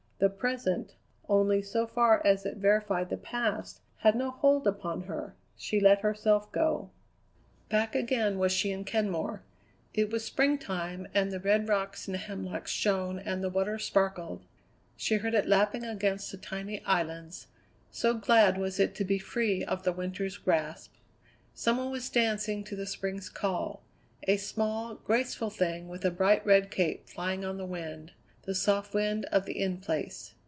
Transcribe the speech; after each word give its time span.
The 0.21 0.29
present, 0.29 0.93
only 1.27 1.63
so 1.63 1.87
far 1.87 2.21
as 2.23 2.45
it 2.45 2.57
verified 2.57 3.09
the 3.09 3.17
past, 3.17 3.81
had 4.01 4.13
no 4.13 4.29
hold 4.29 4.67
upon 4.67 5.05
her; 5.05 5.33
she 5.57 5.79
let 5.79 6.01
herself 6.01 6.51
go. 6.51 6.91
Back 7.69 7.95
again 7.95 8.37
was 8.37 8.51
she 8.51 8.69
in 8.71 8.83
Kenmore. 8.83 9.41
It 9.95 10.11
was 10.11 10.23
springtime, 10.23 11.07
and 11.15 11.31
the 11.31 11.39
red 11.39 11.67
rocks 11.67 12.07
and 12.07 12.15
hemlocks 12.17 12.69
shone 12.69 13.17
and 13.17 13.43
the 13.43 13.49
water 13.49 13.79
sparkled; 13.79 14.45
she 14.95 15.15
heard 15.15 15.33
it 15.33 15.47
lapping 15.47 15.83
against 15.85 16.29
the 16.29 16.37
tiny 16.37 16.83
islands, 16.85 17.47
so 17.89 18.13
glad 18.13 18.59
was 18.59 18.79
it 18.79 18.93
to 18.97 19.03
be 19.03 19.17
free 19.17 19.63
of 19.65 19.81
the 19.81 19.91
winter's 19.91 20.37
grasp. 20.37 20.93
Some 21.55 21.77
one 21.77 21.89
was 21.89 22.07
dancing 22.11 22.63
to 22.65 22.75
the 22.75 22.85
Spring's 22.85 23.27
Call 23.27 23.81
a 24.27 24.37
small, 24.37 24.93
graceful 24.97 25.49
thing 25.49 25.87
with 25.89 26.05
a 26.05 26.11
bright 26.11 26.45
red 26.45 26.69
cape 26.69 27.09
flying 27.09 27.43
on 27.43 27.57
the 27.57 27.65
wind, 27.65 28.11
the 28.43 28.55
soft 28.55 28.91
wind 28.95 29.23
of 29.25 29.45
the 29.45 29.61
In 29.61 29.77
Place. 29.77 30.33